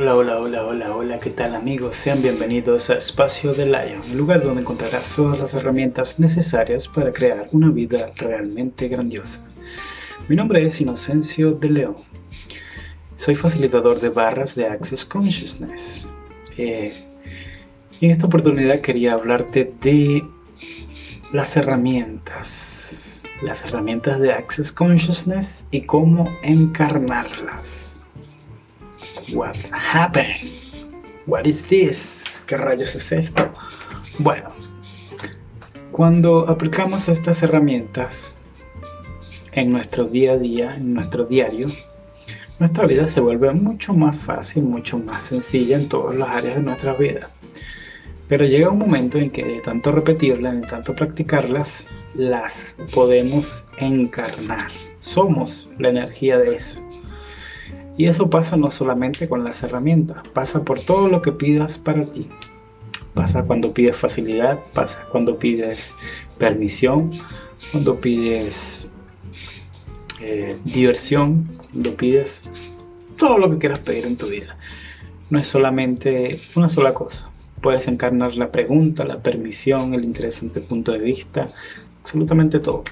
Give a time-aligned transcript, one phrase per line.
[0.00, 1.96] Hola, hola, hola, hola, hola, ¿qué tal amigos?
[1.96, 7.12] Sean bienvenidos a Espacio de Lion, el lugar donde encontrarás todas las herramientas necesarias para
[7.12, 9.44] crear una vida realmente grandiosa.
[10.28, 11.96] Mi nombre es Inocencio de León.
[13.16, 16.06] Soy facilitador de barras de Access Consciousness.
[16.56, 16.92] Eh,
[18.00, 20.22] en esta oportunidad quería hablarte de
[21.32, 27.87] las herramientas, las herramientas de Access Consciousness y cómo encarnarlas.
[29.32, 30.52] What's happening?
[31.26, 32.42] What is this?
[32.46, 33.52] ¿Qué rayos es esto?
[34.18, 34.48] Bueno,
[35.92, 38.38] cuando aplicamos estas herramientas
[39.52, 41.70] en nuestro día a día, en nuestro diario,
[42.58, 46.62] nuestra vida se vuelve mucho más fácil, mucho más sencilla en todas las áreas de
[46.62, 47.30] nuestra vida.
[48.28, 54.70] Pero llega un momento en que de tanto repetirlas, de tanto practicarlas, las podemos encarnar.
[54.96, 56.82] Somos la energía de eso.
[57.98, 62.06] Y eso pasa no solamente con las herramientas, pasa por todo lo que pidas para
[62.06, 62.28] ti.
[63.12, 65.92] Pasa cuando pides facilidad, pasa cuando pides
[66.38, 67.12] permisión,
[67.72, 68.88] cuando pides
[70.20, 72.44] eh, diversión, cuando pides
[73.16, 74.56] todo lo que quieras pedir en tu vida.
[75.28, 77.28] No es solamente una sola cosa.
[77.60, 81.50] Puedes encarnar la pregunta, la permisión, el interesante punto de vista,
[82.02, 82.84] absolutamente todo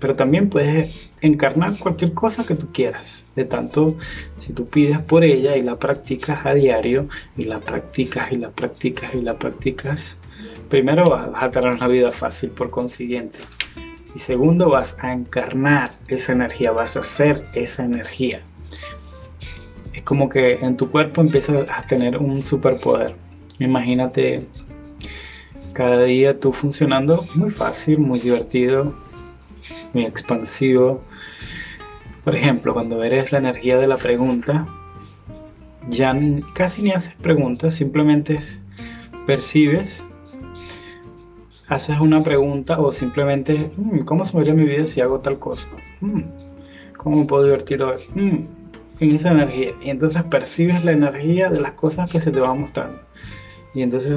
[0.00, 3.28] pero también puedes encarnar cualquier cosa que tú quieras.
[3.36, 3.96] De tanto,
[4.38, 8.50] si tú pides por ella y la practicas a diario, y la practicas y la
[8.50, 10.18] practicas y la practicas,
[10.68, 13.38] primero vas a tener una vida fácil por consiguiente.
[14.14, 18.40] Y segundo, vas a encarnar esa energía, vas a ser esa energía.
[19.92, 23.14] Es como que en tu cuerpo empiezas a tener un superpoder.
[23.58, 24.46] Imagínate
[25.74, 28.94] cada día tú funcionando muy fácil, muy divertido,
[29.92, 31.02] muy expansivo.
[32.24, 34.66] Por ejemplo, cuando eres la energía de la pregunta,
[35.88, 36.14] ya
[36.54, 38.38] casi ni haces preguntas, simplemente
[39.26, 40.06] percibes,
[41.68, 45.68] haces una pregunta o simplemente, mm, ¿cómo se vería mi vida si hago tal cosa?
[46.00, 46.22] Mm,
[46.96, 48.02] ¿Cómo puedo divertir hoy?
[48.14, 48.44] Mm,
[49.00, 49.72] en esa energía.
[49.82, 53.00] Y entonces percibes la energía de las cosas que se te van mostrando.
[53.72, 54.12] Y entonces,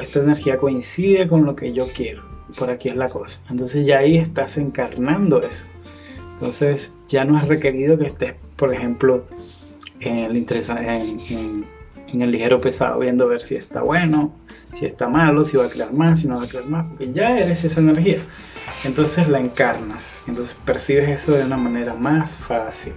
[0.00, 3.40] esta energía coincide con lo que yo quiero por aquí es la cosa.
[3.50, 5.66] Entonces ya ahí estás encarnando eso.
[6.34, 9.24] Entonces ya no es requerido que estés, por ejemplo,
[10.00, 11.64] en el, en,
[12.08, 14.32] en, el ligero pesado, viendo ver si está bueno,
[14.72, 17.12] si está malo, si va a crear más, si no va a crear más, porque
[17.12, 18.18] ya eres esa energía.
[18.84, 22.94] Entonces la encarnas, entonces percibes eso de una manera más fácil.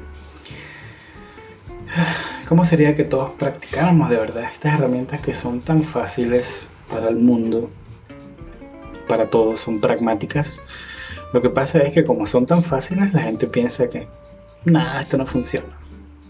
[2.47, 7.16] ¿Cómo sería que todos practicáramos de verdad estas herramientas que son tan fáciles para el
[7.16, 7.69] mundo
[9.08, 10.60] para todos, son pragmáticas.
[11.34, 14.08] Lo que pasa es que como son tan fáciles, la gente piensa que,
[14.64, 15.68] nada, esto no funciona.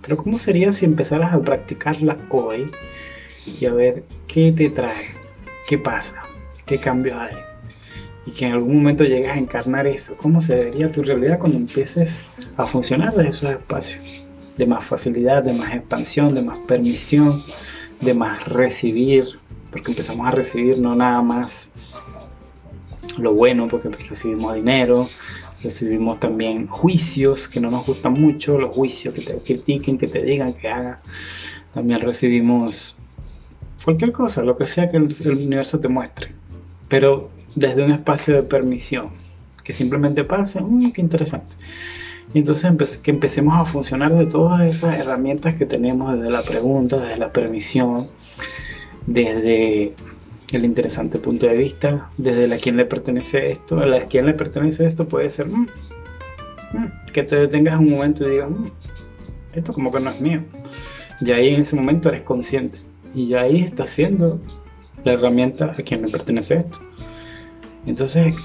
[0.02, 2.72] Pero ¿cómo sería si empezaras a practicarla hoy
[3.46, 5.16] y a ver qué te trae,
[5.68, 6.24] qué pasa,
[6.66, 7.36] qué cambios hay?
[8.28, 10.16] Y que en algún momento llegues a encarnar eso.
[10.18, 12.24] ¿Cómo sería tu realidad cuando empieces
[12.58, 14.04] a funcionar desde esos espacios?
[14.58, 17.44] De más facilidad, de más expansión, de más permisión,
[18.02, 19.40] de más recibir,
[19.72, 21.72] porque empezamos a recibir no nada más
[23.18, 25.10] lo bueno porque recibimos dinero,
[25.62, 30.22] recibimos también juicios que no nos gustan mucho, los juicios que te critiquen, que te
[30.22, 30.98] digan, que hagan.
[31.74, 32.96] También recibimos
[33.84, 36.32] cualquier cosa, lo que sea que el, universo te muestre,
[36.88, 39.10] pero desde un espacio de permisión,
[39.64, 41.56] que simplemente pase, mmm, qué interesante.
[42.34, 46.98] Y entonces que empecemos a funcionar de todas esas herramientas que tenemos desde la pregunta,
[46.98, 48.08] desde la permisión,
[49.06, 49.94] desde
[50.54, 54.34] el interesante punto de vista, desde a quién le pertenece esto, a la quién le
[54.34, 55.68] pertenece esto puede ser mm,
[56.74, 58.66] mm", que te detengas un momento y digas, mm,
[59.54, 60.44] esto como que no es mío.
[61.22, 62.80] Y ahí en ese momento eres consciente.
[63.14, 64.40] Y ya ahí está siendo
[65.04, 66.80] la herramienta a quien le pertenece esto.
[67.86, 68.36] Entonces,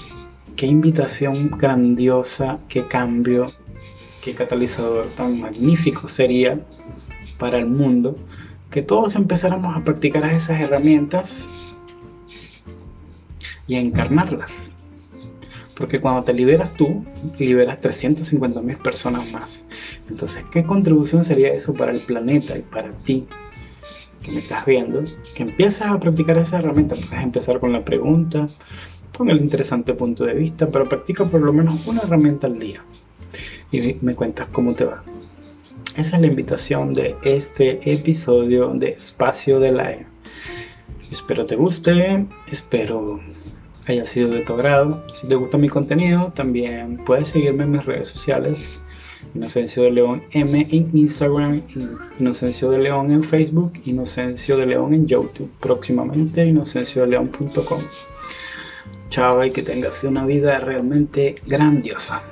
[0.57, 3.53] qué invitación grandiosa, qué cambio,
[4.23, 6.61] qué catalizador tan magnífico sería
[7.39, 8.17] para el mundo
[8.71, 11.51] que todos empezáramos a practicar esas herramientas
[13.71, 14.73] y encarnarlas.
[15.77, 17.05] Porque cuando te liberas tú,
[17.39, 19.65] liberas 350 mil personas más.
[20.09, 23.27] Entonces, ¿qué contribución sería eso para el planeta y para ti
[24.23, 25.05] que me estás viendo?
[25.37, 26.97] Que empiezas a practicar esa herramienta.
[26.97, 28.49] Puedes empezar con la pregunta,
[29.17, 32.83] con el interesante punto de vista, pero practica por lo menos una herramienta al día.
[33.71, 35.05] Y me cuentas cómo te va.
[35.97, 39.97] Esa es la invitación de este episodio de Espacio de la
[41.11, 43.21] Espero te guste, espero
[43.91, 45.03] haya sido de tu agrado.
[45.13, 48.81] Si te gusta mi contenido, también puedes seguirme en mis redes sociales.
[49.35, 51.63] Inocencio de León M en Instagram,
[52.19, 57.83] Inocencio de León en Facebook, Inocencio de León en YouTube, próximamente inocenciodeleón.com.
[59.09, 62.23] Chao y que tengas una vida realmente grandiosa.